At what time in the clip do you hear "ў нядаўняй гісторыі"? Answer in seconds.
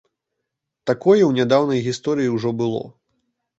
1.17-2.35